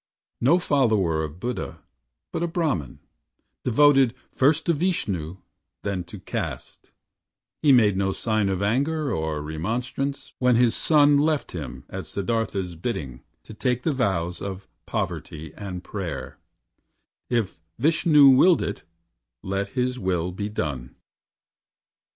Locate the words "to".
4.65-4.73, 6.05-6.17, 13.43-13.53